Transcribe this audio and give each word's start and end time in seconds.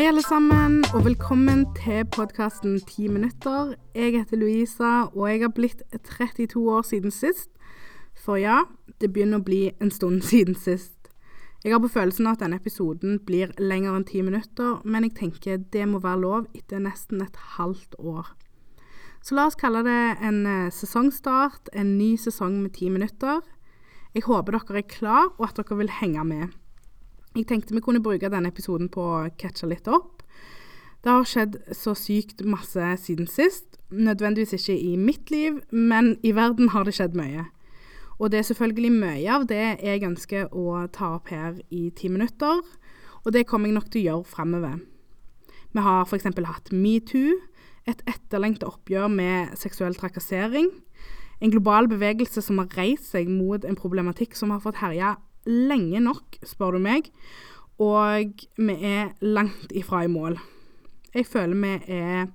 Hei, 0.00 0.06
alle 0.08 0.22
sammen, 0.24 0.78
og 0.94 1.02
velkommen 1.04 1.66
til 1.76 2.06
podkasten 2.08 2.78
Ti 2.88 3.10
minutter. 3.12 3.74
Jeg 3.92 4.14
heter 4.14 4.38
Louisa, 4.40 4.92
og 5.12 5.26
jeg 5.28 5.42
har 5.42 5.50
blitt 5.52 5.82
32 5.92 6.62
år 6.72 6.86
siden 6.88 7.12
sist. 7.12 7.50
For 8.16 8.40
ja, 8.40 8.62
det 8.96 9.10
begynner 9.12 9.42
å 9.42 9.44
bli 9.44 9.58
en 9.76 9.92
stund 9.92 10.22
siden 10.30 10.56
sist. 10.56 11.10
Jeg 11.60 11.74
har 11.74 11.82
på 11.84 11.90
følelsen 11.92 12.30
at 12.30 12.40
denne 12.40 12.56
episoden 12.56 13.18
blir 13.28 13.52
lenger 13.60 13.98
enn 13.98 14.06
ti 14.08 14.22
minutter, 14.24 14.78
men 14.88 15.04
jeg 15.04 15.18
tenker 15.18 15.60
det 15.76 15.84
må 15.92 16.00
være 16.00 16.22
lov 16.22 16.48
etter 16.56 16.80
nesten 16.80 17.20
et 17.20 17.36
halvt 17.58 18.00
år. 18.00 18.32
Så 19.20 19.36
la 19.36 19.50
oss 19.50 19.60
kalle 19.60 19.84
det 19.84 20.00
en 20.16 20.40
eh, 20.48 20.72
sesongstart, 20.72 21.74
en 21.76 21.98
ny 21.98 22.14
sesong 22.16 22.56
med 22.62 22.72
ti 22.80 22.88
minutter. 22.88 23.44
Jeg 24.16 24.24
håper 24.30 24.62
dere 24.62 24.80
er 24.80 24.92
klar, 24.96 25.34
og 25.36 25.50
at 25.50 25.60
dere 25.60 25.82
vil 25.84 25.92
henge 26.00 26.24
med. 26.24 26.59
Jeg 27.36 27.46
tenkte 27.46 27.76
vi 27.76 27.82
kunne 27.84 28.02
bruke 28.02 28.30
denne 28.30 28.50
episoden 28.50 28.88
på 28.90 29.04
å 29.06 29.28
catche 29.38 29.68
litt 29.70 29.86
opp. 29.86 30.24
Det 31.00 31.12
har 31.14 31.28
skjedd 31.28 31.60
så 31.72 31.94
sykt 31.94 32.42
masse 32.42 32.88
siden 33.04 33.28
sist. 33.30 33.78
Nødvendigvis 33.90 34.56
ikke 34.58 34.74
i 34.74 34.96
mitt 34.98 35.30
liv, 35.30 35.60
men 35.70 36.16
i 36.26 36.34
verden 36.36 36.72
har 36.74 36.84
det 36.84 36.96
skjedd 36.98 37.14
mye. 37.18 37.46
Og 38.18 38.32
det 38.32 38.40
er 38.40 38.48
selvfølgelig 38.50 38.90
mye 38.98 39.30
av 39.32 39.46
det 39.48 39.62
jeg 39.80 40.04
ønsker 40.04 40.50
å 40.52 40.82
ta 40.92 41.14
opp 41.16 41.30
her 41.32 41.56
i 41.72 41.86
ti 41.96 42.10
minutter, 42.12 42.60
og 43.24 43.32
det 43.32 43.46
kommer 43.48 43.70
jeg 43.70 43.78
nok 43.78 43.88
til 43.88 44.02
å 44.02 44.06
gjøre 44.08 44.30
fremover. 44.34 44.76
Vi 45.70 45.86
har 45.86 46.02
f.eks. 46.04 46.26
hatt 46.26 46.74
metoo, 46.74 47.38
et 47.88 48.02
etterlengta 48.10 48.68
oppgjør 48.68 49.08
med 49.08 49.56
seksuell 49.56 49.94
trakassering. 49.96 50.68
En 51.40 51.54
global 51.54 51.88
bevegelse 51.88 52.42
som 52.44 52.58
har 52.60 52.68
reist 52.76 53.14
seg 53.14 53.30
mot 53.32 53.64
en 53.64 53.78
problematikk 53.78 54.36
som 54.36 54.52
har 54.52 54.60
fått 54.60 54.82
herje 54.82 55.14
lenge 55.46 56.00
nok, 56.04 56.40
spør 56.46 56.76
du 56.76 56.82
meg. 56.84 57.10
Og 57.80 58.42
vi 58.60 58.76
er 58.84 59.14
langt 59.20 59.72
ifra 59.72 60.04
i 60.04 60.12
mål. 60.12 60.36
Jeg 61.14 61.26
føler 61.26 61.56
vi 61.56 61.94
er 61.94 62.26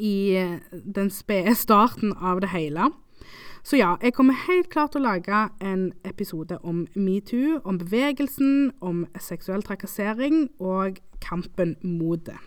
i 0.00 0.14
den 0.72 1.10
spede 1.12 1.54
starten 1.54 2.12
av 2.16 2.40
det 2.40 2.52
hele. 2.54 2.90
Så 3.62 3.76
ja, 3.76 3.96
jeg 4.00 4.14
kommer 4.16 4.36
helt 4.46 4.70
klart 4.72 4.94
til 4.94 5.02
å 5.02 5.10
lage 5.10 5.40
en 5.60 5.90
episode 6.08 6.56
om 6.64 6.86
metoo, 6.96 7.58
om 7.68 7.76
bevegelsen, 7.80 8.70
om 8.80 9.04
seksuell 9.20 9.64
trakassering 9.66 10.46
og 10.58 11.00
kampen 11.20 11.76
mot 11.84 12.22
det. 12.24 12.38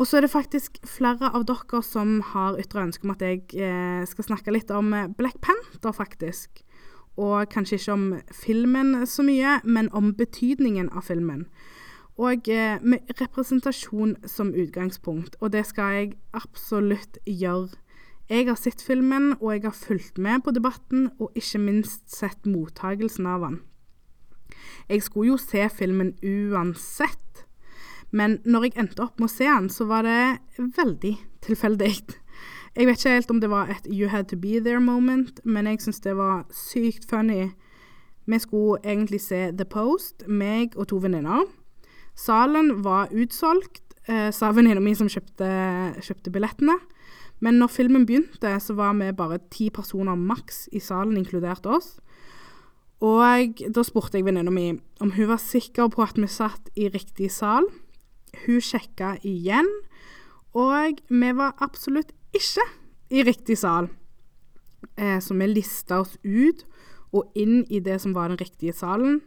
Og 0.00 0.08
så 0.08 0.16
er 0.16 0.24
det 0.24 0.32
faktisk 0.32 0.78
flere 0.88 1.28
av 1.36 1.44
dere 1.44 1.82
som 1.84 2.22
har 2.32 2.56
ytra 2.60 2.86
ønske 2.86 3.04
om 3.04 3.12
at 3.12 3.24
jeg 3.26 3.42
eh, 3.60 4.00
skal 4.08 4.30
snakke 4.30 4.54
litt 4.54 4.72
om 4.72 4.88
Black 5.18 5.36
Panther, 5.44 5.92
faktisk. 5.92 6.64
Og 7.20 7.48
kanskje 7.52 7.76
ikke 7.78 7.92
om 7.92 8.06
filmen 8.32 9.06
så 9.06 9.24
mye, 9.26 9.60
men 9.64 9.90
om 9.92 10.14
betydningen 10.16 10.88
av 10.92 11.06
filmen. 11.10 11.46
Og 12.20 12.48
eh, 12.48 12.78
med 12.80 13.12
representasjon 13.20 14.16
som 14.28 14.52
utgangspunkt, 14.54 15.36
og 15.40 15.52
det 15.52 15.64
skal 15.68 15.96
jeg 15.96 16.12
absolutt 16.36 17.18
gjøre. 17.26 17.72
Jeg 18.28 18.46
har 18.48 18.56
sett 18.56 18.80
filmen, 18.84 19.34
og 19.40 19.52
jeg 19.52 19.64
har 19.66 19.76
fulgt 19.76 20.18
med 20.18 20.44
på 20.44 20.54
debatten, 20.56 21.10
og 21.18 21.32
ikke 21.36 21.60
minst 21.60 22.08
sett 22.12 22.46
mottagelsen 22.48 23.26
av 23.28 23.44
den. 23.44 23.58
Jeg 24.88 25.02
skulle 25.02 25.32
jo 25.34 25.40
se 25.40 25.66
filmen 25.72 26.14
uansett, 26.22 27.44
men 28.12 28.38
når 28.44 28.68
jeg 28.68 28.78
endte 28.82 29.04
opp 29.04 29.20
med 29.20 29.30
å 29.30 29.32
se 29.32 29.48
den, 29.48 29.68
så 29.72 29.88
var 29.88 30.04
det 30.04 30.66
veldig 30.76 31.14
tilfeldig. 31.44 31.94
Jeg 32.72 32.86
vet 32.88 33.02
ikke 33.02 33.10
helt 33.12 33.30
om 33.30 33.40
det 33.40 33.50
var 33.52 33.68
et 33.68 33.86
You 33.92 34.08
had 34.08 34.30
to 34.30 34.36
be 34.36 34.56
there 34.64 34.80
moment, 34.80 35.40
men 35.44 35.66
jeg 35.66 35.82
syns 35.84 36.00
det 36.00 36.14
var 36.16 36.46
sykt 36.56 37.04
funny. 37.10 37.50
Vi 38.24 38.38
skulle 38.38 38.80
egentlig 38.84 39.20
se 39.20 39.50
The 39.52 39.66
Post, 39.68 40.24
meg 40.26 40.72
og 40.76 40.88
to 40.88 40.96
venninner. 40.96 41.44
Salen 42.16 42.84
var 42.84 43.12
utsolgt, 43.12 43.82
eh, 44.08 44.30
sa 44.32 44.52
venninna 44.52 44.80
mi 44.80 44.94
som 44.94 45.08
kjøpte, 45.08 46.00
kjøpte 46.00 46.32
billettene. 46.32 46.78
Men 47.40 47.58
når 47.58 47.74
filmen 47.74 48.06
begynte, 48.06 48.60
så 48.60 48.74
var 48.74 48.94
vi 48.94 49.12
bare 49.12 49.38
ti 49.50 49.68
personer 49.68 50.14
maks 50.14 50.68
i 50.72 50.78
salen, 50.78 51.16
inkludert 51.16 51.66
oss. 51.66 52.00
Og 53.02 53.58
da 53.74 53.82
spurte 53.82 54.16
jeg 54.16 54.24
venninna 54.24 54.50
mi 54.50 54.80
om 55.00 55.10
hun 55.10 55.28
var 55.28 55.42
sikker 55.42 55.90
på 55.90 56.02
at 56.02 56.16
vi 56.16 56.26
satt 56.26 56.70
i 56.74 56.88
riktig 56.88 57.30
sal. 57.30 57.66
Hun 58.46 58.60
sjekka 58.60 59.18
igjen, 59.26 59.68
og 60.54 61.02
vi 61.10 61.32
var 61.36 61.58
absolutt 61.60 62.12
ikke 62.36 62.66
i 63.12 63.24
riktig 63.26 63.58
sal. 63.60 63.90
Eh, 64.96 65.18
så 65.20 65.34
vi 65.38 65.48
lista 65.50 66.00
oss 66.02 66.16
ut 66.22 66.64
og 67.12 67.28
inn 67.38 67.62
i 67.68 67.80
det 67.84 67.98
som 68.02 68.14
var 68.16 68.32
den 68.32 68.40
riktige 68.40 68.72
salen, 68.76 69.20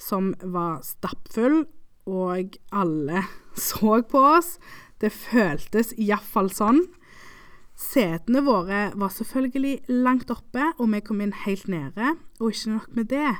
som 0.00 0.32
var 0.40 0.80
stappfull, 0.86 1.66
og 2.08 2.56
alle 2.72 3.26
så 3.68 4.00
på 4.08 4.22
oss. 4.36 4.56
Det 5.00 5.12
føltes 5.12 5.92
iallfall 6.00 6.50
sånn. 6.52 6.82
Setene 7.80 8.42
våre 8.44 8.90
var 9.00 9.12
selvfølgelig 9.14 10.00
langt 10.04 10.32
oppe, 10.32 10.72
og 10.76 10.90
vi 10.92 11.00
kom 11.04 11.22
inn 11.24 11.32
helt 11.46 11.68
nede. 11.70 12.16
Og 12.40 12.52
ikke 12.52 12.74
nok 12.74 12.90
med 12.96 13.08
det. 13.12 13.36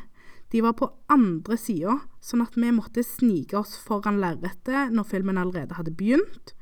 De 0.50 0.62
var 0.65 0.75
på 0.78 0.88
andre 1.12 1.59
sida, 1.61 1.99
sånn 2.25 2.43
at 2.43 2.56
vi 2.56 2.72
måtte 2.75 3.05
snike 3.06 3.59
oss 3.61 3.77
foran 3.78 4.19
lerretet 4.22 4.94
når 4.94 5.11
filmen 5.12 5.38
allerede 5.38 5.77
hadde 5.77 5.94
begynt. 5.94 6.55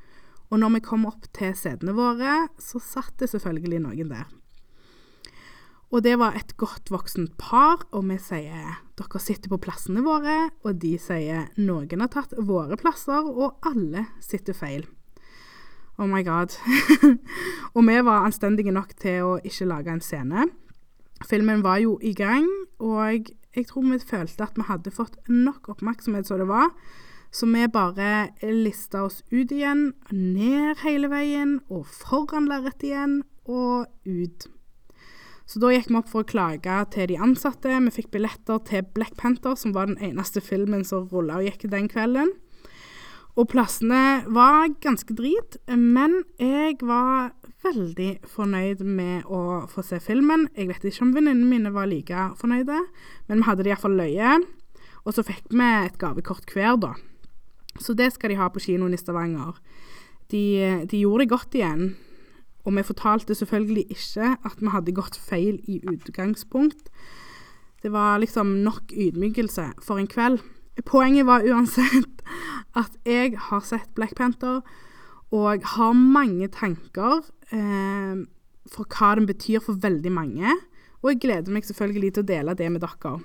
Og 0.48 0.60
når 0.60 0.78
vi 0.78 0.84
kom 0.84 1.06
opp 1.08 1.26
til 1.36 1.54
setene 1.56 1.94
våre, 1.96 2.48
så 2.60 2.80
satt 2.80 3.18
det 3.20 3.30
selvfølgelig 3.32 3.82
noen 3.84 4.12
der. 4.12 4.28
Og 5.88 6.04
det 6.04 6.18
var 6.20 6.36
et 6.36 6.52
godt 6.60 6.90
voksent 6.92 7.32
par, 7.40 7.80
og 7.96 8.04
vi 8.10 8.18
sier 8.20 8.76
dere 8.98 9.20
sitter 9.22 9.48
på 9.48 9.60
plassene 9.62 10.02
våre, 10.04 10.50
og 10.66 10.76
de 10.82 10.96
sier 11.00 11.48
noen 11.56 12.04
har 12.04 12.12
tatt 12.12 12.34
våre 12.36 12.76
plasser, 12.80 13.24
og 13.24 13.56
alle 13.68 14.04
sitter 14.24 14.56
feil. 14.56 14.84
Oh 15.98 16.06
my 16.06 16.20
god. 16.22 16.52
og 17.74 17.80
vi 17.88 17.96
var 18.04 18.26
anstendige 18.28 18.74
nok 18.74 18.92
til 19.00 19.24
å 19.24 19.32
ikke 19.40 19.66
lage 19.70 19.94
en 19.96 20.04
scene. 20.04 20.46
Filmen 21.26 21.64
var 21.64 21.80
jo 21.82 21.96
i 22.04 22.12
gang, 22.14 22.46
og 22.78 23.32
jeg 23.56 23.66
tror 23.66 23.88
vi 23.88 23.98
følte 23.98 24.44
at 24.44 24.60
vi 24.60 24.68
hadde 24.68 24.94
fått 24.94 25.16
nok 25.26 25.72
oppmerksomhet 25.72 26.28
som 26.28 26.38
det 26.38 26.46
var. 26.52 26.68
Så 27.30 27.46
vi 27.46 27.66
bare 27.68 28.30
lista 28.42 29.04
oss 29.04 29.22
ut 29.30 29.52
igjen, 29.52 29.92
ned 30.10 30.80
hele 30.84 31.10
veien, 31.12 31.58
og 31.68 31.86
foran 31.86 32.48
lerretet 32.48 32.88
igjen, 32.90 33.18
og 33.48 33.86
ut. 34.08 34.48
Så 35.48 35.60
da 35.62 35.70
gikk 35.72 35.88
vi 35.88 35.96
opp 35.96 36.10
for 36.10 36.24
å 36.24 36.28
klage 36.28 36.74
til 36.92 37.08
de 37.08 37.16
ansatte. 37.24 37.72
Vi 37.72 37.94
fikk 37.94 38.10
billetter 38.12 38.60
til 38.68 38.84
Black 38.96 39.16
Panther, 39.16 39.56
som 39.56 39.72
var 39.72 39.88
den 39.88 40.00
eneste 40.04 40.42
filmen 40.44 40.84
som 40.84 41.08
rulla 41.08 41.38
og 41.40 41.48
gikk 41.48 41.70
den 41.72 41.88
kvelden. 41.88 42.34
Og 43.38 43.46
plassene 43.52 44.26
var 44.34 44.66
ganske 44.82 45.14
drit, 45.14 45.56
men 45.70 46.24
jeg 46.42 46.80
var 46.82 47.30
veldig 47.64 48.10
fornøyd 48.28 48.82
med 48.82 49.28
å 49.30 49.62
få 49.70 49.84
se 49.86 50.00
filmen. 50.02 50.48
Jeg 50.58 50.68
vet 50.68 50.84
ikke 50.90 51.06
om 51.06 51.14
venninnene 51.14 51.48
mine 51.48 51.72
var 51.72 51.88
like 51.88 52.32
fornøyde, 52.40 52.80
men 53.30 53.40
vi 53.40 53.46
hadde 53.46 53.64
det 53.64 53.72
iallfall 53.72 53.96
løye. 54.00 54.40
Og 55.06 55.14
så 55.14 55.24
fikk 55.24 55.48
vi 55.54 55.68
et 55.70 55.96
gavekort 56.02 56.50
hver, 56.52 56.76
da. 56.82 56.92
Så 57.82 57.94
det 57.98 58.12
skal 58.14 58.32
de 58.32 58.40
ha 58.40 58.48
på 58.52 58.62
kinoen 58.62 58.94
i 58.94 59.00
Stavanger. 59.00 59.56
De, 60.32 60.44
de 60.90 61.00
gjorde 61.00 61.24
det 61.24 61.32
godt 61.32 61.56
igjen. 61.56 61.88
Og 62.66 62.74
vi 62.76 62.84
fortalte 62.84 63.36
selvfølgelig 63.38 63.86
ikke 63.94 64.34
at 64.44 64.60
vi 64.60 64.72
hadde 64.74 64.96
gått 64.96 65.16
feil 65.16 65.60
i 65.70 65.80
utgangspunkt. 65.88 66.90
Det 67.82 67.92
var 67.94 68.18
liksom 68.18 68.58
nok 68.66 68.92
ydmykelse 68.92 69.70
for 69.82 70.00
en 70.00 70.10
kveld. 70.10 70.42
Poenget 70.86 71.26
var 71.26 71.46
uansett 71.46 72.22
at 72.78 72.98
jeg 73.06 73.38
har 73.48 73.64
sett 73.64 73.94
Black 73.96 74.14
Panther, 74.18 74.60
og 75.34 75.64
har 75.74 75.92
mange 75.92 76.48
tanker 76.48 77.24
eh, 77.52 78.20
for 78.72 78.88
hva 78.88 79.14
den 79.18 79.26
betyr 79.28 79.60
for 79.64 79.80
veldig 79.80 80.12
mange. 80.12 80.54
Og 81.02 81.12
jeg 81.12 81.20
gleder 81.24 81.52
meg 81.54 81.66
selvfølgelig 81.68 82.14
til 82.14 82.24
å 82.24 82.30
dele 82.30 82.54
det 82.58 82.70
med 82.72 82.84
dere. 82.84 83.18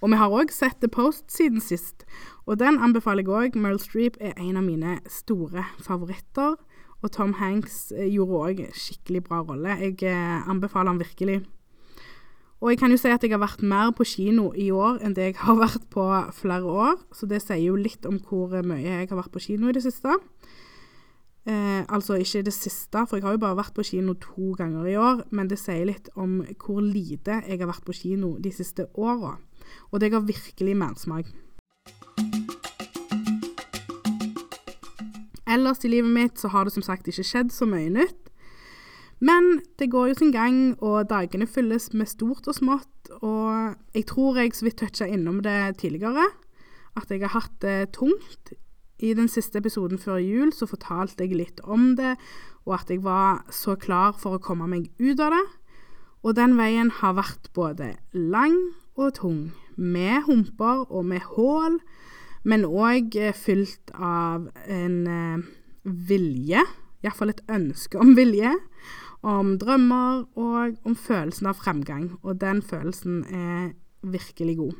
Og 0.00 0.12
vi 0.12 0.20
har 0.20 0.32
òg 0.32 0.52
sett 0.54 0.80
The 0.82 0.90
Post 0.92 1.28
siden 1.34 1.60
sist, 1.64 2.06
og 2.46 2.58
den 2.62 2.80
anbefaler 2.80 3.26
jeg 3.26 3.34
òg. 3.34 3.60
Meryl 3.60 3.80
Streep 3.82 4.16
er 4.20 4.34
en 4.36 4.56
av 4.56 4.64
mine 4.64 4.98
store 5.10 5.66
favoritter. 5.84 6.56
Og 6.98 7.12
Tom 7.14 7.36
Hanks 7.38 7.92
eh, 7.94 8.08
gjorde 8.10 8.40
òg 8.42 8.64
skikkelig 8.74 9.22
bra 9.28 9.42
rolle. 9.44 9.76
Jeg 9.78 10.02
eh, 10.08 10.48
anbefaler 10.50 10.90
han 10.90 11.02
virkelig. 11.02 11.42
Og 12.58 12.72
jeg 12.72 12.78
kan 12.80 12.90
jo 12.90 12.98
si 12.98 13.10
at 13.12 13.22
jeg 13.22 13.30
har 13.30 13.42
vært 13.42 13.62
mer 13.62 13.92
på 13.94 14.06
kino 14.08 14.48
i 14.58 14.66
år 14.74 14.98
enn 15.06 15.14
det 15.14 15.28
jeg 15.28 15.36
har 15.44 15.60
vært 15.60 15.84
på 15.94 16.06
flere 16.34 16.66
år, 16.66 16.96
så 17.14 17.28
det 17.30 17.38
sier 17.44 17.68
jo 17.68 17.76
litt 17.78 18.06
om 18.08 18.18
hvor 18.18 18.50
mye 18.66 18.82
jeg 18.82 19.10
har 19.12 19.20
vært 19.20 19.30
på 19.34 19.44
kino 19.44 19.70
i 19.70 19.76
det 19.76 19.84
siste. 19.84 20.16
Eh, 21.48 21.84
altså 21.86 22.18
ikke 22.18 22.42
det 22.48 22.52
siste, 22.52 23.04
for 23.06 23.16
jeg 23.16 23.24
har 23.24 23.36
jo 23.36 23.44
bare 23.46 23.60
vært 23.60 23.76
på 23.78 23.86
kino 23.86 24.16
to 24.18 24.50
ganger 24.58 24.90
i 24.90 24.96
år, 24.98 25.22
men 25.30 25.48
det 25.48 25.60
sier 25.62 25.86
litt 25.86 26.10
om 26.18 26.40
hvor 26.58 26.82
lite 26.82 27.38
jeg 27.46 27.62
har 27.62 27.70
vært 27.70 27.86
på 27.86 27.94
kino 27.94 28.34
de 28.42 28.52
siste 28.52 28.88
åra. 28.98 29.36
Og 29.92 30.00
det 30.00 30.12
ga 30.12 30.22
virkelig 30.24 30.76
mersmak. 30.78 31.28
Ellers 35.48 35.84
i 35.84 35.90
livet 35.90 36.12
mitt 36.12 36.40
så 36.40 36.50
har 36.52 36.66
det 36.66 36.74
som 36.74 36.84
sagt 36.84 37.08
ikke 37.08 37.24
skjedd 37.24 37.52
så 37.54 37.68
mye 37.68 37.88
nytt. 37.92 38.28
Men 39.24 39.58
det 39.80 39.90
går 39.90 40.12
jo 40.12 40.18
sin 40.20 40.32
gang, 40.34 40.76
og 40.84 41.08
dagene 41.10 41.48
fylles 41.50 41.90
med 41.96 42.06
stort 42.10 42.46
og 42.46 42.54
smått. 42.54 43.10
Og 43.18 43.74
jeg 43.96 44.06
tror 44.06 44.38
jeg 44.38 44.54
så 44.54 44.68
vidt 44.68 44.78
toucha 44.78 45.08
innom 45.08 45.40
det 45.42 45.78
tidligere, 45.80 46.28
at 46.98 47.10
jeg 47.10 47.24
har 47.24 47.34
hatt 47.34 47.56
det 47.64 47.92
tungt. 47.96 48.52
I 48.98 49.14
den 49.14 49.30
siste 49.30 49.58
episoden 49.58 49.98
før 49.98 50.18
jul 50.22 50.52
så 50.54 50.66
fortalte 50.66 51.24
jeg 51.24 51.38
litt 51.38 51.62
om 51.64 51.94
det, 51.98 52.16
og 52.66 52.80
at 52.80 52.90
jeg 52.90 53.02
var 53.02 53.44
så 53.54 53.76
klar 53.78 54.14
for 54.18 54.36
å 54.36 54.42
komme 54.42 54.68
meg 54.70 54.90
ut 54.98 55.18
av 55.22 55.34
det. 55.34 55.44
Og 56.26 56.34
den 56.34 56.56
veien 56.58 56.90
har 57.00 57.14
vært 57.18 57.50
både 57.54 57.94
lang 58.12 58.58
og 58.98 59.14
tung, 59.20 59.52
med 59.76 60.26
humper 60.26 60.84
og 60.90 61.06
med 61.06 61.24
hull, 61.36 61.78
men 62.48 62.66
òg 62.66 63.14
fylt 63.38 63.92
av 63.94 64.48
en 64.66 64.98
eh, 65.06 65.46
vilje, 66.08 66.64
iallfall 67.04 67.32
et 67.32 67.44
ønske 67.52 68.00
om 68.00 68.14
vilje, 68.18 68.52
om 69.22 69.56
drømmer 69.58 70.24
og 70.38 70.78
om 70.86 70.96
følelsen 70.98 71.50
av 71.50 71.58
fremgang. 71.58 72.12
Og 72.22 72.40
den 72.40 72.62
følelsen 72.62 73.24
er 73.24 73.72
virkelig 74.02 74.56
god. 74.60 74.76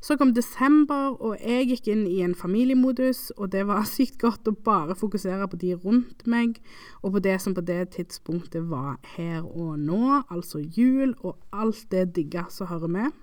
Så 0.00 0.16
kom 0.20 0.34
desember, 0.36 1.16
og 1.20 1.38
jeg 1.40 1.68
gikk 1.70 1.88
inn 1.92 2.04
i 2.06 2.20
en 2.24 2.34
familiemodus, 2.36 3.30
og 3.36 3.52
det 3.54 3.64
var 3.68 3.86
sykt 3.96 4.18
godt 4.22 4.48
å 4.48 4.54
bare 4.66 4.96
fokusere 4.98 5.48
på 5.50 5.60
de 5.62 5.74
rundt 5.74 6.26
meg, 6.28 6.60
og 7.02 7.16
på 7.16 7.24
det 7.24 7.38
som 7.42 7.56
på 7.56 7.64
det 7.64 7.82
tidspunktet 7.96 8.68
var 8.70 8.98
her 9.16 9.42
og 9.44 9.78
nå, 9.80 10.22
altså 10.28 10.60
jul 10.60 11.16
og 11.22 11.38
alt 11.52 11.86
det 11.90 12.10
digga 12.18 12.46
som 12.52 12.70
hører 12.70 12.92
med. 12.92 13.16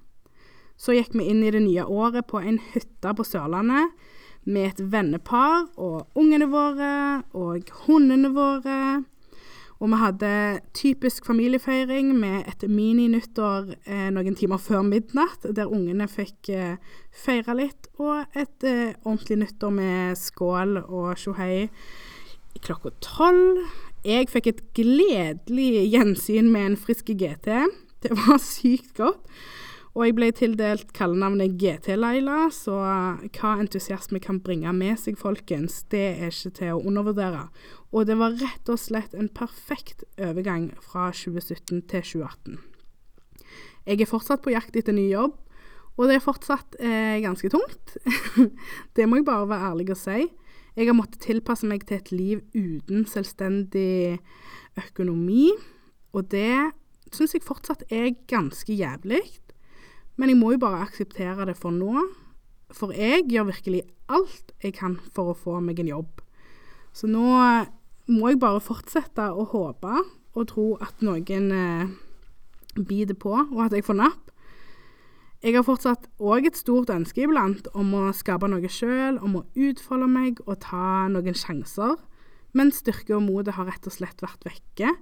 Så 0.78 0.96
gikk 0.98 1.14
vi 1.14 1.30
inn 1.30 1.44
i 1.46 1.54
det 1.54 1.62
nye 1.62 1.86
året 1.86 2.26
på 2.28 2.42
en 2.42 2.58
hytte 2.74 3.14
på 3.14 3.26
Sørlandet 3.28 3.94
med 4.44 4.74
et 4.74 4.82
vennepar 4.92 5.70
og 5.80 6.10
ungene 6.20 6.50
våre 6.52 7.24
og 7.38 7.70
hundene 7.86 8.34
våre. 8.34 9.04
Og 9.84 9.90
vi 9.92 9.98
hadde 10.00 10.60
typisk 10.72 11.26
familiefeiring 11.28 12.14
med 12.16 12.46
et 12.48 12.62
mininyttår 12.72 13.74
eh, 13.84 14.06
noen 14.16 14.38
timer 14.40 14.62
før 14.64 14.86
midnatt, 14.88 15.44
der 15.44 15.68
ungene 15.68 16.08
fikk 16.08 16.48
eh, 16.56 16.78
feire 17.12 17.56
litt, 17.60 17.90
og 18.00 18.22
et 18.32 18.64
eh, 18.64 18.94
ordentlig 19.04 19.42
nyttår 19.42 19.74
med 19.76 20.16
skål 20.16 20.78
og 20.86 21.18
tjohei 21.20 21.66
klokka 22.64 22.94
tolv. 23.04 23.60
Jeg 24.08 24.32
fikk 24.32 24.48
et 24.54 24.64
gledelig 24.80 25.90
gjensyn 25.92 26.48
med 26.54 26.70
en 26.70 26.80
frisk 26.80 27.12
GT. 27.12 27.52
Det 28.04 28.16
var 28.16 28.40
sykt 28.40 28.96
godt. 28.96 29.36
Og 29.94 30.08
jeg 30.08 30.16
ble 30.18 30.32
tildelt 30.34 30.90
kallenavnet 30.98 31.54
GT-Laila, 31.62 32.48
så 32.50 32.80
hva 32.82 33.52
entusiasme 33.62 34.18
kan 34.24 34.40
bringe 34.42 34.72
med 34.74 34.98
seg, 34.98 35.20
folkens, 35.22 35.84
det 35.94 36.06
er 36.16 36.32
ikke 36.34 36.54
til 36.58 36.72
å 36.74 36.82
undervurdere. 36.82 37.44
Og 37.94 38.08
det 38.10 38.18
var 38.18 38.34
rett 38.40 38.72
og 38.74 38.82
slett 38.82 39.14
en 39.14 39.30
perfekt 39.30 40.02
overgang 40.18 40.72
fra 40.82 41.12
2017 41.14 41.84
til 41.92 42.08
2018. 42.10 42.58
Jeg 43.86 44.02
er 44.02 44.10
fortsatt 44.10 44.42
på 44.42 44.56
jakt 44.56 44.80
etter 44.80 44.98
ny 44.98 45.12
jobb, 45.12 45.38
og 45.94 46.10
det 46.10 46.18
er 46.18 46.26
fortsatt 46.26 46.80
eh, 46.82 47.20
ganske 47.22 47.54
tungt. 47.54 47.98
det 48.98 49.06
må 49.06 49.20
jeg 49.20 49.28
bare 49.30 49.50
være 49.52 49.70
ærlig 49.76 49.92
og 49.94 50.00
si. 50.02 50.24
Jeg 50.74 50.90
har 50.90 50.98
måttet 50.98 51.22
tilpasse 51.22 51.70
meg 51.70 51.86
til 51.86 52.00
et 52.00 52.10
liv 52.10 52.42
uten 52.58 53.06
selvstendig 53.06 54.18
økonomi, 54.82 55.52
og 56.18 56.32
det 56.34 56.74
syns 57.14 57.38
jeg 57.38 57.46
fortsatt 57.46 57.86
er 57.94 58.10
ganske 58.26 58.74
jævlig. 58.74 59.22
Men 60.18 60.30
jeg 60.30 60.40
må 60.40 60.54
jo 60.54 60.62
bare 60.62 60.84
akseptere 60.86 61.48
det 61.50 61.56
for 61.60 61.74
nå. 61.74 62.04
For 62.74 62.94
jeg 62.96 63.28
gjør 63.30 63.50
virkelig 63.52 63.84
alt 64.14 64.54
jeg 64.64 64.76
kan 64.78 64.98
for 65.14 65.32
å 65.32 65.38
få 65.38 65.60
meg 65.64 65.82
en 65.82 65.92
jobb. 65.92 66.22
Så 66.94 67.10
nå 67.10 67.26
må 68.12 68.30
jeg 68.30 68.42
bare 68.42 68.62
fortsette 68.64 69.30
å 69.32 69.46
håpe 69.54 70.04
og 70.34 70.48
tro 70.50 70.68
at 70.82 71.02
noen 71.06 71.50
eh, 71.54 71.92
biter 72.76 73.18
på, 73.18 73.34
og 73.34 73.60
at 73.68 73.76
jeg 73.76 73.86
får 73.86 74.00
napp. 74.00 74.32
Jeg 75.44 75.58
har 75.58 75.66
fortsatt 75.68 76.08
òg 76.24 76.48
et 76.48 76.58
stort 76.58 76.92
ønske 76.94 77.26
iblant 77.26 77.68
om 77.76 77.92
å 78.00 78.04
skape 78.16 78.48
noe 78.48 78.70
sjøl, 78.72 79.20
om 79.20 79.42
å 79.42 79.46
utfolde 79.60 80.08
meg 80.08 80.40
og 80.46 80.62
ta 80.64 81.10
noen 81.12 81.36
sjanser. 81.36 81.98
Men 82.56 82.72
styrke 82.72 83.18
og 83.18 83.26
motet 83.26 83.58
har 83.58 83.68
rett 83.68 83.90
og 83.90 83.96
slett 83.96 84.24
vært 84.24 84.46
vekke, 84.48 84.94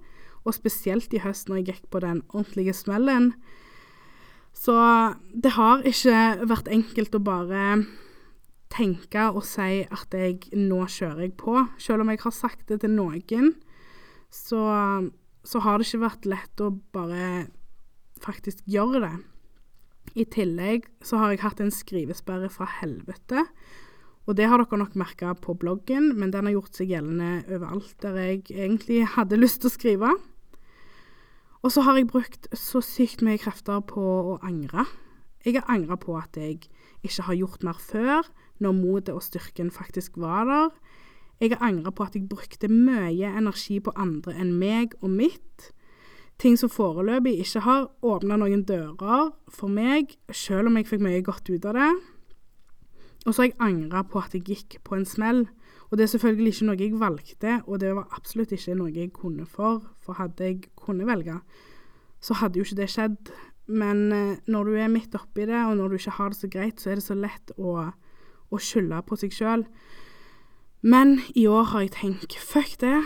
og 0.42 0.56
spesielt 0.56 1.12
i 1.14 1.20
høst 1.22 1.46
når 1.48 1.60
jeg 1.60 1.68
gikk 1.70 1.84
på 1.94 2.02
den 2.02 2.24
ordentlige 2.32 2.74
smellen. 2.74 3.30
Så 4.52 4.76
det 5.32 5.54
har 5.56 5.82
ikke 5.88 6.46
vært 6.48 6.70
enkelt 6.70 7.16
å 7.16 7.24
bare 7.24 7.64
tenke 8.72 9.26
og 9.32 9.44
si 9.44 9.82
at 9.84 10.14
jeg 10.16 10.48
nå 10.56 10.84
kjører 10.88 11.26
jeg 11.26 11.34
på. 11.40 11.56
Selv 11.80 12.04
om 12.04 12.12
jeg 12.12 12.22
har 12.22 12.36
sagt 12.36 12.68
det 12.70 12.82
til 12.84 12.94
noen, 12.94 13.52
så, 14.32 14.62
så 15.44 15.64
har 15.64 15.78
det 15.78 15.88
ikke 15.88 16.06
vært 16.06 16.30
lett 16.30 16.64
å 16.64 16.72
bare 16.94 17.48
faktisk 18.22 18.62
gjøre 18.70 19.04
det. 19.04 19.14
I 20.18 20.26
tillegg 20.28 20.88
så 21.04 21.20
har 21.20 21.32
jeg 21.32 21.44
hatt 21.44 21.62
en 21.62 21.72
skrivesperre 21.72 22.50
fra 22.52 22.68
helvete. 22.80 23.46
Og 24.28 24.36
det 24.38 24.46
har 24.46 24.60
dere 24.62 24.78
nok 24.78 24.94
merka 24.98 25.32
på 25.34 25.54
bloggen, 25.58 26.12
men 26.18 26.30
den 26.30 26.46
har 26.46 26.54
gjort 26.54 26.78
seg 26.78 26.92
gjeldende 26.92 27.42
overalt 27.48 27.96
der 28.04 28.18
jeg 28.20 28.44
egentlig 28.52 29.02
hadde 29.16 29.40
lyst 29.40 29.62
til 29.62 29.72
å 29.72 29.74
skrive. 29.74 30.12
Og 31.62 31.72
så 31.72 31.84
har 31.86 31.96
jeg 31.96 32.08
brukt 32.10 32.48
så 32.58 32.80
sykt 32.82 33.22
mye 33.22 33.38
krefter 33.38 33.82
på 33.86 34.02
å 34.02 34.38
angre. 34.42 34.82
Jeg 35.46 35.60
har 35.60 35.70
angra 35.70 35.94
på 35.98 36.16
at 36.18 36.34
jeg 36.38 36.58
ikke 37.02 37.26
har 37.28 37.38
gjort 37.38 37.62
mer 37.66 37.78
før, 37.78 38.26
når 38.62 38.74
motet 38.78 39.14
og 39.14 39.22
styrken 39.22 39.70
faktisk 39.70 40.18
var 40.18 40.46
der. 40.50 40.74
Jeg 41.42 41.54
har 41.54 41.62
angra 41.66 41.90
på 41.90 42.02
at 42.06 42.14
jeg 42.18 42.28
brukte 42.30 42.70
mye 42.70 43.30
energi 43.38 43.78
på 43.82 43.94
andre 43.98 44.34
enn 44.38 44.52
meg 44.58 44.96
og 45.02 45.10
mitt. 45.10 45.70
Ting 46.42 46.58
som 46.58 46.70
foreløpig 46.70 47.36
ikke 47.42 47.62
har 47.62 47.88
åpna 48.02 48.38
noen 48.38 48.64
dører 48.66 49.30
for 49.50 49.70
meg, 49.70 50.16
selv 50.30 50.70
om 50.70 50.78
jeg 50.78 50.88
fikk 50.90 51.02
mye 51.06 51.22
godt 51.22 51.50
ut 51.50 51.66
av 51.70 51.78
det. 51.78 51.90
Og 53.26 53.34
så 53.34 53.42
har 53.44 53.50
jeg 53.52 53.60
angra 53.62 54.02
på 54.02 54.18
at 54.18 54.34
jeg 54.34 54.46
gikk 54.50 54.80
på 54.82 54.98
en 54.98 55.06
smell. 55.06 55.44
Og 55.90 55.98
det 55.98 56.06
er 56.08 56.14
selvfølgelig 56.14 56.54
ikke 56.54 56.66
noe 56.66 56.80
jeg 56.80 56.98
valgte, 56.98 57.56
og 57.66 57.80
det 57.80 57.94
var 57.94 58.14
absolutt 58.16 58.54
ikke 58.54 58.74
noe 58.78 58.94
jeg 58.94 59.12
kunne 59.14 59.46
for. 59.46 59.82
For 60.02 60.18
hadde 60.18 60.48
jeg 60.48 60.62
kunnet 60.82 61.08
velge, 61.08 61.38
så 62.22 62.36
hadde 62.38 62.60
jo 62.60 62.66
ikke 62.66 62.80
det 62.82 62.90
skjedd. 62.92 63.32
Men 63.72 64.04
eh, 64.12 64.36
når 64.50 64.68
du 64.68 64.76
er 64.76 64.92
midt 64.92 65.14
oppi 65.18 65.46
det, 65.48 65.58
og 65.58 65.76
når 65.78 65.92
du 65.92 65.98
ikke 66.00 66.16
har 66.18 66.32
det 66.32 66.40
så 66.40 66.50
greit, 66.50 66.80
så 66.80 66.92
er 66.92 67.00
det 67.00 67.06
så 67.06 67.16
lett 67.18 67.54
å, 67.56 67.76
å 68.50 68.60
skylde 68.60 69.02
på 69.06 69.18
seg 69.20 69.34
sjøl. 69.36 69.66
Men 70.82 71.20
i 71.38 71.46
år 71.46 71.70
har 71.72 71.84
jeg 71.84 71.94
tenkt 71.94 72.34
fuck 72.42 72.74
det. 72.82 72.96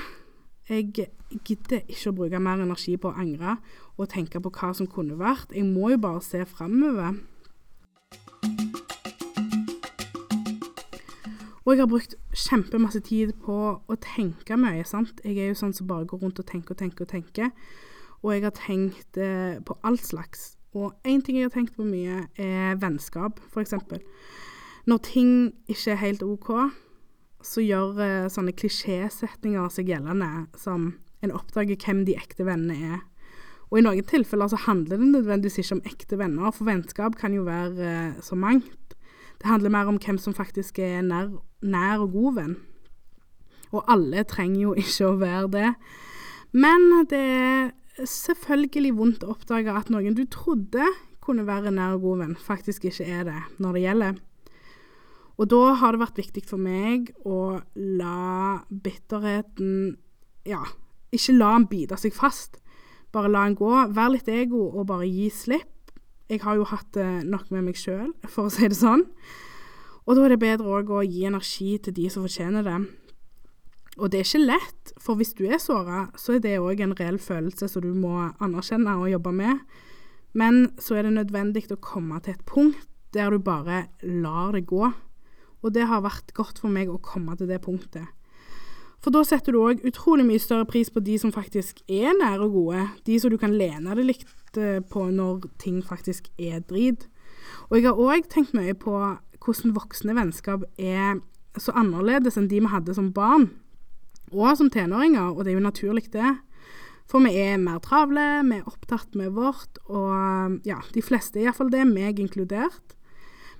Jeg 0.67 1.09
gidder 1.45 1.85
ikke 1.85 2.11
å 2.11 2.17
bruke 2.17 2.41
mer 2.43 2.63
energi 2.65 2.97
på 2.99 3.13
å 3.13 3.19
angre 3.21 3.59
og 3.97 4.09
tenke 4.13 4.41
på 4.43 4.53
hva 4.57 4.73
som 4.75 4.89
kunne 4.91 5.19
vært. 5.21 5.53
Jeg 5.53 5.69
må 5.69 5.93
jo 5.93 6.01
bare 6.01 6.25
se 6.25 6.41
framover. 6.49 7.21
Og 11.67 11.75
jeg 11.75 11.83
har 11.83 11.91
brukt 11.91 12.15
kjempemasse 12.31 13.01
tid 13.03 13.33
på 13.43 13.55
å 13.75 13.95
tenke 13.99 14.55
mye, 14.55 14.85
sant. 14.87 15.19
Jeg 15.27 15.41
er 15.43 15.49
jo 15.51 15.59
sånn 15.59 15.75
som 15.75 15.89
bare 15.91 16.07
går 16.07 16.21
rundt 16.23 16.39
og 16.39 16.47
tenker 16.47 16.77
og 16.77 16.79
tenker 16.79 17.03
og 17.03 17.11
tenker. 17.11 17.51
Og 18.23 18.37
jeg 18.37 18.45
har 18.45 18.55
tenkt 18.55 19.19
eh, 19.19 19.59
på 19.67 19.75
all 19.83 19.99
slags. 19.99 20.53
Og 20.79 20.95
én 21.03 21.25
ting 21.27 21.41
jeg 21.41 21.49
har 21.49 21.57
tenkt 21.57 21.75
på 21.75 21.87
mye, 21.89 22.29
er 22.39 22.79
vennskap, 22.79 23.43
f.eks. 23.51 23.75
Når 24.87 25.03
ting 25.09 25.33
ikke 25.67 25.97
er 25.97 26.03
helt 26.05 26.23
OK, 26.23 26.53
så 27.43 27.67
gjør 27.67 27.99
eh, 28.05 28.31
sånne 28.31 28.55
klisjésetninger 28.55 29.67
seg 29.75 29.91
gjeldende, 29.91 30.47
som 30.55 30.93
en 31.27 31.35
oppdager 31.35 31.83
hvem 31.83 32.05
de 32.07 32.15
ekte 32.15 32.47
vennene 32.47 32.95
er. 32.95 33.05
Og 33.73 33.81
i 33.81 33.83
noen 33.83 34.07
tilfeller 34.07 34.53
så 34.53 34.63
handler 34.69 35.03
det 35.03 35.11
nødvendigvis 35.11 35.65
ikke 35.65 35.81
om 35.81 35.87
ekte 35.91 36.23
venner, 36.23 36.55
for 36.55 36.71
vennskap 36.71 37.19
kan 37.19 37.35
jo 37.35 37.43
være 37.49 37.91
eh, 37.91 38.19
så 38.23 38.39
mangt. 38.39 38.86
Det 39.41 39.51
handler 39.51 39.73
mer 39.73 39.91
om 39.91 39.99
hvem 40.01 40.19
som 40.19 40.35
faktisk 40.35 40.79
er 40.83 41.03
nær, 41.05 41.31
nær 41.63 42.05
og 42.05 42.13
god 42.17 42.39
venn. 42.41 42.55
Og 43.75 43.83
alle 43.91 44.25
trenger 44.29 44.61
jo 44.63 44.77
ikke 44.83 45.11
å 45.11 45.19
være 45.21 45.51
det. 45.53 45.73
Men 46.57 46.89
det 47.11 47.21
er 47.21 48.07
selvfølgelig 48.07 48.95
vondt 48.97 49.27
å 49.27 49.35
oppdage 49.35 49.73
at 49.73 49.93
noen 49.93 50.17
du 50.17 50.25
trodde 50.31 50.85
kunne 51.27 51.47
være 51.47 51.73
nær 51.75 51.97
og 51.97 52.05
god 52.05 52.23
venn, 52.23 52.35
faktisk 52.39 52.87
ikke 52.87 53.07
er 53.11 53.25
det 53.27 53.39
når 53.59 53.77
det 53.77 53.83
gjelder. 53.83 54.19
Og 55.37 55.49
da 55.53 55.63
har 55.81 55.93
det 55.93 56.01
vært 56.01 56.21
viktig 56.21 56.45
for 56.49 56.61
meg 56.61 57.11
å 57.29 57.61
la 57.77 58.63
bitterheten 58.71 59.97
Ja, 60.47 60.63
ikke 61.13 61.35
la 61.37 61.51
den 61.57 61.67
bite 61.69 61.99
seg 62.01 62.15
fast. 62.17 62.61
Bare 63.13 63.29
la 63.33 63.43
den 63.45 63.57
gå. 63.59 63.73
Vær 63.93 64.13
litt 64.15 64.29
ego 64.31 64.63
og 64.71 64.87
bare 64.89 65.09
gi 65.11 65.27
slipp. 65.35 65.76
Jeg 66.27 66.43
har 66.43 66.57
jo 66.59 66.67
hatt 66.67 66.89
det 66.97 67.25
nok 67.29 67.51
med 67.55 67.69
meg 67.69 67.79
sjøl, 67.79 68.11
for 68.27 68.49
å 68.49 68.53
si 68.53 68.67
det 68.67 68.79
sånn. 68.79 69.05
Og 70.07 70.17
da 70.17 70.25
er 70.27 70.35
det 70.35 70.43
bedre 70.43 70.79
òg 70.79 70.91
å 70.91 71.05
gi 71.07 71.27
energi 71.27 71.77
til 71.83 71.95
de 71.95 72.09
som 72.11 72.27
fortjener 72.27 72.67
det. 72.67 72.79
Og 73.97 74.11
det 74.13 74.21
er 74.21 74.27
ikke 74.27 74.43
lett, 74.43 74.93
for 75.01 75.17
hvis 75.19 75.33
du 75.39 75.47
er 75.49 75.63
såra, 75.63 76.09
så 76.19 76.37
er 76.37 76.43
det 76.45 76.59
òg 76.61 76.83
en 76.85 76.95
reell 76.99 77.19
følelse 77.23 77.69
som 77.71 77.85
du 77.85 77.95
må 77.97 78.29
anerkjenne 78.43 78.99
og 79.01 79.09
jobbe 79.11 79.33
med. 79.39 79.63
Men 80.37 80.67
så 80.83 80.99
er 80.99 81.07
det 81.07 81.15
nødvendig 81.17 81.65
å 81.73 81.81
komme 81.81 82.21
til 82.21 82.37
et 82.37 82.45
punkt 82.49 82.91
der 83.17 83.33
du 83.33 83.41
bare 83.41 83.87
lar 84.03 84.53
det 84.53 84.67
gå. 84.69 84.91
Og 85.65 85.73
det 85.73 85.87
har 85.89 86.05
vært 86.05 86.35
godt 86.37 86.61
for 86.61 86.75
meg 86.75 86.91
å 86.93 87.01
komme 87.03 87.39
til 87.39 87.49
det 87.49 87.63
punktet. 87.65 88.11
For 89.01 89.15
da 89.15 89.23
setter 89.25 89.55
du 89.55 89.63
òg 89.63 89.85
utrolig 89.87 90.27
mye 90.27 90.43
større 90.43 90.67
pris 90.69 90.91
på 90.93 91.01
de 91.05 91.17
som 91.21 91.33
faktisk 91.33 91.81
er 91.87 92.13
nære 92.19 92.49
og 92.49 92.57
gode. 92.57 92.87
De 93.07 93.19
som 93.23 93.33
du 93.33 93.39
kan 93.41 93.55
lene 93.55 93.95
deg 93.97 94.09
litt 94.09 94.25
på 94.91 95.07
når 95.13 95.47
ting 95.63 95.83
faktisk 95.85 96.29
er 96.39 96.63
drit. 96.67 97.07
Og 97.69 97.79
jeg 97.79 97.89
har 97.89 98.01
òg 98.01 98.29
tenkt 98.33 98.55
mye 98.57 98.75
på 98.75 98.95
hvordan 99.43 99.77
voksne 99.77 100.17
vennskap 100.17 100.65
er 100.79 101.21
så 101.61 101.73
annerledes 101.79 102.37
enn 102.39 102.49
de 102.51 102.61
vi 102.61 102.73
hadde 102.73 102.97
som 102.97 103.13
barn, 103.15 103.51
og 104.33 104.57
som 104.59 104.71
tenåringer, 104.73 105.33
og 105.33 105.45
det 105.45 105.53
er 105.53 105.59
jo 105.59 105.69
naturlig 105.69 106.09
det. 106.13 106.35
For 107.07 107.23
vi 107.23 107.37
er 107.39 107.61
mer 107.63 107.79
travle, 107.85 108.43
vi 108.49 108.59
er 108.59 108.67
opptatt 108.67 109.15
med 109.15 109.37
vårt, 109.37 109.79
og 109.87 110.59
ja, 110.67 110.81
de 110.95 111.03
fleste 111.05 111.39
er 111.39 111.47
iallfall 111.47 111.71
det, 111.71 111.85
meg 111.87 112.19
inkludert. 112.19 112.97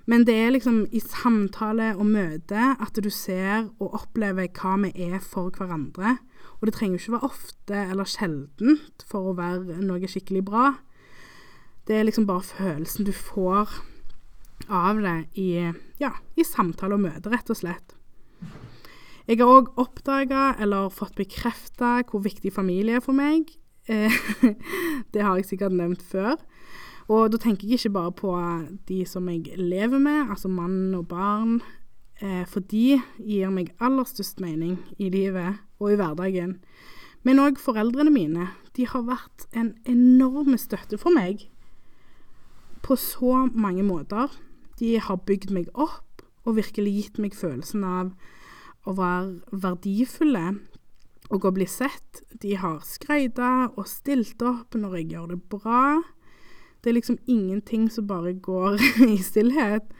Men 0.07 0.23
det 0.27 0.35
er 0.39 0.53
liksom 0.55 0.85
i 0.95 1.01
samtale 1.03 1.89
og 1.97 2.07
møte 2.07 2.73
at 2.79 2.99
du 3.03 3.09
ser 3.11 3.67
og 3.83 3.95
opplever 3.97 4.47
hva 4.55 4.77
vi 4.85 4.91
er 5.09 5.19
for 5.19 5.51
hverandre. 5.51 6.15
Og 6.59 6.67
det 6.67 6.75
trenger 6.77 6.95
jo 6.95 7.01
ikke 7.01 7.15
være 7.17 7.27
ofte 7.27 7.81
eller 7.91 8.07
sjeldent 8.07 9.03
for 9.07 9.31
å 9.31 9.35
være 9.35 9.81
noe 9.83 10.07
skikkelig 10.07 10.45
bra. 10.47 10.69
Det 11.87 11.95
er 11.95 12.03
liksom 12.03 12.25
bare 12.27 12.43
følelsen 12.43 13.07
du 13.07 13.13
får 13.15 13.71
av 14.67 14.99
det 14.99 15.19
i, 15.39 15.51
ja, 16.01 16.11
i 16.35 16.43
samtale 16.43 16.97
og 16.97 17.05
møte, 17.05 17.31
rett 17.31 17.47
og 17.53 17.59
slett. 17.59 17.95
Jeg 19.27 19.39
har 19.41 19.51
òg 19.51 19.73
oppdaga 19.79 20.53
eller 20.63 20.91
fått 20.91 21.17
bekrefta 21.19 22.01
hvor 22.07 22.23
viktig 22.23 22.51
familie 22.55 22.99
er 22.99 23.03
for 23.03 23.15
meg. 23.15 23.49
Eh, 23.87 24.11
det 25.13 25.23
har 25.23 25.39
jeg 25.39 25.49
sikkert 25.49 25.75
nevnt 25.75 26.03
før. 26.03 26.35
Og 27.07 27.31
da 27.31 27.39
tenker 27.39 27.67
jeg 27.67 27.79
ikke 27.79 27.95
bare 27.95 28.13
på 28.15 28.35
de 28.87 29.01
som 29.07 29.27
jeg 29.31 29.55
lever 29.59 29.99
med, 29.99 30.31
altså 30.31 30.51
mann 30.51 30.95
og 30.95 31.07
barn. 31.11 31.59
Eh, 32.19 32.43
for 32.47 32.63
de 32.67 32.97
gir 33.19 33.51
meg 33.53 33.71
aller 33.79 34.07
størst 34.07 34.41
mening 34.43 34.79
i 34.99 35.11
livet 35.13 35.59
og 35.79 35.93
i 35.93 35.99
hverdagen. 35.99 36.57
Men 37.23 37.43
òg 37.43 37.59
foreldrene 37.59 38.11
mine. 38.11 38.49
De 38.75 38.87
har 38.87 39.07
vært 39.07 39.47
en 39.55 39.73
enorm 39.87 40.55
støtte 40.59 40.99
for 40.99 41.15
meg 41.15 41.47
på 42.83 42.97
så 42.99 43.47
mange 43.53 43.83
måter. 43.85 44.31
De 44.79 44.97
har 45.01 45.23
bygd 45.27 45.53
meg 45.53 45.69
opp 45.73 46.23
og 46.47 46.57
virkelig 46.59 46.93
gitt 46.95 47.21
meg 47.21 47.35
følelsen 47.35 47.83
av 47.83 48.11
å 48.87 48.93
være 48.95 49.61
verdifulle 49.63 50.45
og 51.33 51.47
å 51.47 51.53
bli 51.55 51.67
sett. 51.69 52.23
De 52.41 52.55
har 52.59 52.79
skryta 52.87 53.71
og 53.73 53.87
stilt 53.89 54.41
opp 54.45 54.77
når 54.79 55.01
jeg 55.01 55.09
gjør 55.15 55.33
det 55.33 55.41
bra. 55.51 55.81
Det 56.81 56.91
er 56.91 56.99
liksom 56.99 57.19
ingenting 57.27 57.89
som 57.91 58.07
bare 58.07 58.33
går 58.33 58.79
i 59.13 59.17
stillhet. 59.23 59.91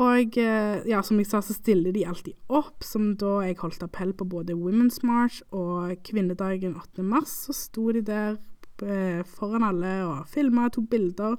Og 0.00 0.36
eh, 0.38 0.82
ja, 0.86 1.00
som 1.02 1.18
jeg 1.18 1.26
sa, 1.26 1.40
så 1.42 1.54
stiller 1.54 1.92
de 1.94 2.06
alltid 2.06 2.34
opp. 2.48 2.84
Som 2.86 3.12
da 3.20 3.40
jeg 3.46 3.58
holdt 3.60 3.82
appell 3.86 4.14
på 4.16 4.26
både 4.26 4.56
Women's 4.58 5.00
March 5.06 5.40
og 5.50 5.96
kvinnedagen 6.06 6.76
8. 6.78 7.04
mars, 7.06 7.34
så 7.46 7.56
sto 7.56 7.90
de 7.94 8.04
der 8.06 8.38
eh, 8.86 9.20
foran 9.26 9.66
alle 9.66 9.96
og 10.06 10.30
filma, 10.30 10.68
tok 10.70 10.88
bilder. 10.90 11.36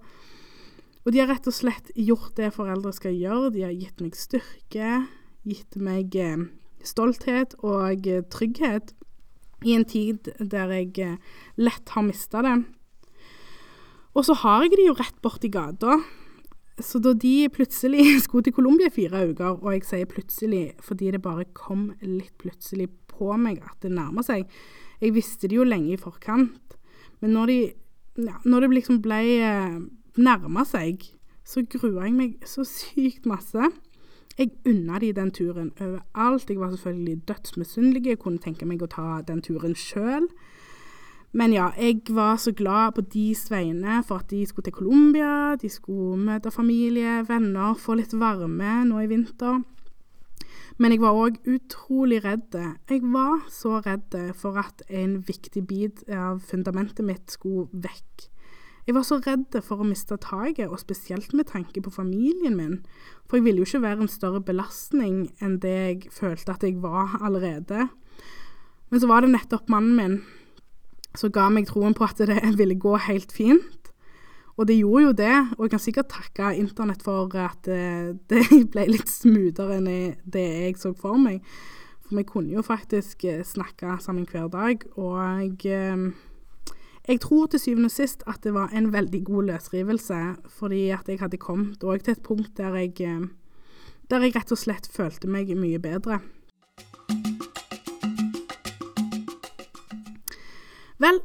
Og 1.02 1.14
de 1.14 1.22
har 1.22 1.32
rett 1.32 1.48
og 1.50 1.56
slett 1.56 1.90
gjort 1.98 2.36
det 2.38 2.52
foreldre 2.54 2.94
skal 2.94 3.16
gjøre. 3.18 3.54
De 3.56 3.66
har 3.66 3.74
gitt 3.74 4.02
meg 4.04 4.18
styrke, 4.18 5.06
gitt 5.48 5.78
meg 5.82 6.14
eh, 6.20 6.44
stolthet 6.86 7.56
og 7.66 8.06
eh, 8.08 8.22
trygghet 8.30 8.94
i 9.66 9.76
en 9.78 9.86
tid 9.86 10.30
der 10.38 10.74
jeg 10.78 10.94
eh, 11.02 11.18
lett 11.62 11.94
har 11.96 12.06
mista 12.06 12.44
det. 12.46 12.56
Og 14.12 14.28
så 14.28 14.36
har 14.44 14.66
jeg 14.66 14.76
de 14.78 14.90
jo 14.90 14.98
rett 15.00 15.18
borti 15.24 15.50
gata. 15.52 15.98
Så 16.82 17.02
da 17.04 17.14
de 17.18 17.50
plutselig 17.54 18.06
skulle 18.26 18.46
til 18.46 18.56
Colombia 18.56 18.90
i 18.92 18.94
fire 18.94 19.26
uker, 19.32 19.58
og 19.58 19.72
jeg 19.74 19.88
sier 19.88 20.10
plutselig 20.10 20.64
fordi 20.86 21.12
det 21.16 21.24
bare 21.24 21.50
kom 21.58 21.92
litt 22.02 22.36
plutselig 22.42 22.90
på 23.12 23.34
meg 23.38 23.62
at 23.66 23.82
det 23.84 23.92
nærmer 23.94 24.26
seg 24.26 24.48
Jeg 25.02 25.14
visste 25.14 25.50
det 25.50 25.58
jo 25.58 25.66
lenge 25.66 25.96
i 25.96 26.00
forkant, 26.00 26.76
men 27.22 27.34
når, 27.34 27.50
de, 27.50 27.60
ja, 28.22 28.38
når 28.46 28.62
det 28.62 28.70
liksom 28.76 29.00
ble 29.02 29.22
nærma 30.18 30.66
seg, 30.68 31.04
så 31.44 31.64
grua 31.70 32.06
jeg 32.06 32.16
meg 32.16 32.48
så 32.48 32.66
sykt 32.68 33.26
masse. 33.30 33.72
Jeg 34.38 34.54
unna 34.66 35.00
de 35.00 35.12
den 35.14 35.32
turen 35.32 35.72
overalt. 35.80 36.50
Jeg 36.50 36.60
var 36.60 36.72
selvfølgelig 36.72 37.28
dødsmisunnelig. 37.28 38.06
Jeg 38.06 38.20
kunne 38.20 38.42
tenke 38.42 38.66
meg 38.66 38.82
å 38.82 38.90
ta 38.90 39.22
den 39.28 39.42
turen 39.44 39.76
sjøl. 39.76 40.30
Men 41.32 41.54
ja, 41.56 41.70
jeg 41.80 42.02
var 42.10 42.36
så 42.42 42.52
glad 42.52 42.96
på 42.96 43.04
deres 43.14 43.46
vegne 43.52 44.02
for 44.08 44.20
at 44.20 44.32
de 44.32 44.46
skulle 44.46 44.68
til 44.68 44.76
Colombia. 44.76 45.56
De 45.56 45.70
skulle 45.70 46.20
møte 46.20 46.52
familie, 46.52 47.22
venner, 47.28 47.78
få 47.80 47.96
litt 48.00 48.16
varme 48.20 48.82
nå 48.88 49.04
i 49.04 49.08
vinter. 49.12 49.62
Men 50.82 50.96
jeg 50.96 51.04
var 51.04 51.20
òg 51.20 51.38
utrolig 51.48 52.24
redd. 52.26 52.56
Jeg 52.90 53.04
var 53.14 53.46
så 53.52 53.80
redd 53.86 54.16
for 54.36 54.60
at 54.60 54.84
en 54.90 55.20
viktig 55.28 55.64
bit 55.68 56.04
av 56.10 56.42
fundamentet 56.48 57.06
mitt 57.06 57.32
skulle 57.32 57.70
vekk. 57.72 58.28
Jeg 58.88 58.96
var 58.98 59.06
så 59.06 59.20
redd 59.22 59.56
for 59.62 59.82
å 59.82 59.88
miste 59.88 60.18
taket, 60.18 60.68
og 60.68 60.82
spesielt 60.82 61.34
med 61.38 61.52
tanke 61.52 61.84
på 61.84 61.94
familien 61.94 62.58
min, 62.58 62.80
for 63.30 63.38
jeg 63.38 63.46
ville 63.46 63.62
jo 63.62 63.68
ikke 63.70 63.84
være 63.84 64.06
en 64.06 64.12
større 64.12 64.42
belastning 64.44 65.28
enn 65.42 65.60
det 65.62 65.76
jeg 65.78 66.14
følte 66.16 66.56
at 66.56 66.66
jeg 66.66 66.80
var 66.82 67.20
allerede. 67.22 67.88
Men 68.90 69.04
så 69.04 69.08
var 69.08 69.24
det 69.24 69.36
nettopp 69.36 69.70
mannen 69.72 69.98
min 70.00 70.22
som 71.18 71.32
ga 71.34 71.50
meg 71.52 71.68
troen 71.68 71.96
på 71.96 72.08
at 72.08 72.24
det 72.24 72.40
ville 72.60 72.80
gå 72.80 72.96
helt 73.08 73.32
fint. 73.36 73.92
Og 74.60 74.68
det 74.68 74.78
gjorde 74.78 75.04
jo 75.04 75.12
det, 75.16 75.36
og 75.58 75.64
jeg 75.66 75.74
kan 75.74 75.82
sikkert 75.82 76.12
takke 76.12 76.50
internett 76.60 77.04
for 77.06 77.32
at 77.40 77.66
det, 77.66 78.18
det 78.32 78.66
ble 78.74 78.88
litt 78.90 79.10
smoothere 79.10 79.80
enn 79.80 79.88
det 80.26 80.48
jeg 80.66 80.82
så 80.82 80.94
for 80.98 81.22
meg. 81.22 81.40
For 82.06 82.20
vi 82.20 82.26
kunne 82.28 82.58
jo 82.58 82.66
faktisk 82.66 83.24
eh, 83.30 83.46
snakke 83.48 83.96
sammen 84.04 84.28
hver 84.28 84.50
dag, 84.52 84.84
og 85.00 85.16
jeg 85.40 85.72
eh, 85.72 86.12
jeg 87.08 87.22
tror 87.22 87.48
til 87.50 87.60
syvende 87.60 87.90
og 87.90 87.96
sist 87.96 88.22
at 88.30 88.44
det 88.46 88.54
var 88.54 88.70
en 88.78 88.92
veldig 88.94 89.24
god 89.26 89.48
løsrivelse, 89.50 90.20
fordi 90.54 90.90
at 90.94 91.08
jeg 91.10 91.20
hadde 91.20 91.40
kommet 91.42 91.84
òg 91.84 92.04
til 92.06 92.14
et 92.14 92.24
punkt 92.24 92.54
der 92.58 92.76
jeg, 92.78 92.94
eh, 93.02 93.26
der 94.10 94.22
jeg 94.28 94.36
rett 94.36 94.54
og 94.54 94.60
slett 94.62 94.90
følte 94.92 95.28
meg 95.28 95.50
mye 95.58 95.82
bedre. 95.82 96.20
Vel, 101.02 101.18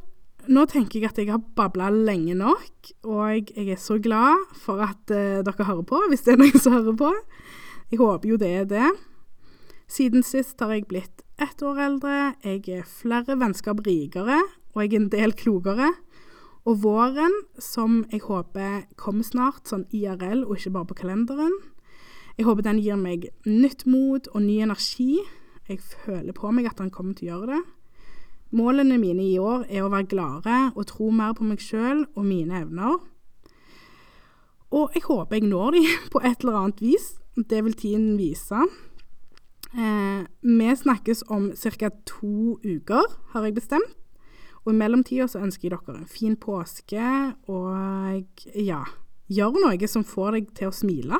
nå 0.49 0.63
tenker 0.65 0.97
jeg 0.99 1.11
at 1.11 1.19
jeg 1.21 1.29
har 1.29 1.43
babla 1.55 1.91
lenge 1.93 2.33
nok, 2.33 2.91
og 3.05 3.51
jeg 3.53 3.69
er 3.75 3.77
så 3.77 3.99
glad 4.01 4.47
for 4.57 4.81
at 4.81 5.13
uh, 5.13 5.43
dere 5.45 5.67
hører 5.67 5.85
på, 5.85 5.99
hvis 6.09 6.25
det 6.25 6.33
er 6.33 6.41
noen 6.41 6.63
som 6.63 6.73
hører 6.73 6.97
på. 6.97 7.11
Jeg 7.91 8.01
håper 8.01 8.31
jo 8.31 8.39
det 8.41 8.49
er 8.63 8.65
det. 8.71 8.87
Siden 9.87 10.25
sist 10.25 10.57
har 10.63 10.73
jeg 10.73 10.87
blitt 10.89 11.21
ett 11.37 11.61
år 11.61 11.83
eldre, 11.85 12.15
jeg 12.41 12.65
er 12.79 12.87
flere 12.89 13.37
vennskap 13.37 13.83
rikere, 13.85 14.39
og 14.77 14.83
jeg 14.85 14.93
er 14.93 15.01
en 15.01 15.09
del 15.09 15.33
klokere. 15.33 15.89
Og 16.67 16.83
våren, 16.83 17.33
som 17.57 18.03
jeg 18.11 18.21
håper 18.27 18.85
kommer 18.99 19.25
snart, 19.25 19.65
sånn 19.69 19.87
IRL 19.95 20.43
og 20.45 20.57
ikke 20.57 20.73
bare 20.75 20.89
på 20.89 20.99
kalenderen. 21.01 21.55
Jeg 22.37 22.45
håper 22.45 22.67
den 22.67 22.81
gir 22.83 22.99
meg 22.99 23.29
nytt 23.47 23.87
mot 23.89 24.27
og 24.29 24.43
ny 24.43 24.59
energi. 24.67 25.17
Jeg 25.67 25.81
føler 25.81 26.35
på 26.37 26.51
meg 26.53 26.67
at 26.69 26.77
den 26.77 26.91
kommer 26.93 27.17
til 27.17 27.31
å 27.31 27.37
gjøre 27.37 27.55
det. 27.55 27.61
Målene 28.55 28.99
mine 29.01 29.25
i 29.25 29.39
år 29.41 29.65
er 29.67 29.83
å 29.83 29.91
være 29.91 30.11
gladere 30.11 30.59
og 30.75 30.85
tro 30.91 31.09
mer 31.11 31.33
på 31.35 31.47
meg 31.47 31.63
sjøl 31.63 32.05
og 32.13 32.27
mine 32.27 32.61
evner. 32.61 32.99
Og 34.75 34.93
jeg 34.93 35.07
håper 35.07 35.39
jeg 35.39 35.49
når 35.49 35.79
de 35.79 35.83
på 36.13 36.21
et 36.21 36.43
eller 36.43 36.59
annet 36.61 36.83
vis. 36.83 37.15
Det 37.37 37.63
vil 37.63 37.79
tiden 37.79 38.15
vise. 38.19 38.67
Eh, 39.73 40.21
vi 40.41 40.75
snakkes 40.75 41.25
om 41.29 41.51
ca. 41.55 41.89
to 42.05 42.59
uker, 42.63 43.03
har 43.33 43.43
jeg 43.43 43.55
bestemt. 43.55 43.95
Og 44.67 44.73
i 44.73 44.79
mellomtida 44.81 45.29
så 45.31 45.39
ønsker 45.39 45.69
jeg 45.69 45.77
dere 45.77 45.93
en 45.95 46.09
fin 46.11 46.33
påske, 46.35 46.99
og 47.47 48.43
ja, 48.51 48.81
gjør 49.31 49.55
noe 49.63 49.87
som 49.87 50.03
får 50.03 50.35
deg 50.35 50.49
til 50.59 50.67
å 50.67 50.75
smile. 50.75 51.19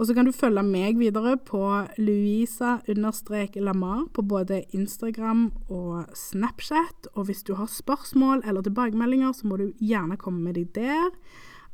Og 0.00 0.08
så 0.08 0.16
kan 0.16 0.24
du 0.24 0.32
følge 0.32 0.64
meg 0.64 0.96
videre 0.96 1.34
på 1.44 1.60
Louisa-Lamar 2.00 4.06
på 4.16 4.24
både 4.24 4.62
Instagram 4.72 5.50
og 5.68 6.08
Snapchat. 6.16 7.12
Og 7.12 7.28
hvis 7.28 7.44
du 7.44 7.52
har 7.58 7.68
spørsmål 7.68 8.40
eller 8.48 8.64
tilbakemeldinger, 8.64 9.36
så 9.36 9.44
må 9.44 9.60
du 9.60 9.76
gjerne 9.76 10.16
komme 10.16 10.40
med 10.40 10.56
de 10.56 10.64
der. 10.80 11.12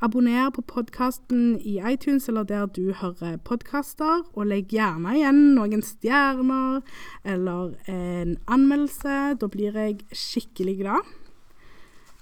Abonner 0.00 0.50
på 0.53 0.61
podkasten 0.61 1.57
i 1.65 1.79
iTunes 1.93 2.29
eller 2.29 2.45
der 2.45 2.67
du 2.67 2.93
hører 2.93 3.38
podkaster, 3.41 4.26
og 4.37 4.47
legg 4.50 4.69
gjerne 4.69 5.15
igjen 5.17 5.55
noen 5.57 5.81
stjerner 5.81 6.83
eller 7.25 7.73
en 7.88 8.37
anmeldelse. 8.45 9.41
Da 9.41 9.49
blir 9.49 9.73
jeg 9.73 10.05
skikkelig 10.12 10.76
glad. 10.83 11.00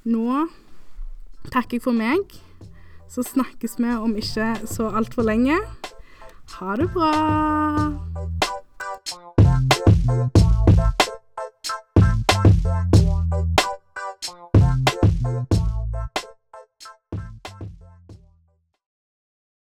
Nå 0.07 0.47
takker 1.50 1.81
jeg 1.81 1.87
for 1.88 1.99
meg. 1.99 2.38
Så 3.11 3.26
snakkes 3.26 3.75
vi 3.83 3.90
om 3.90 4.14
ikke 4.23 4.54
så 4.71 4.95
altfor 4.95 5.26
lenge. 5.26 5.59
Ha 6.54 6.78
det 6.78 6.88
bra! 6.95 7.12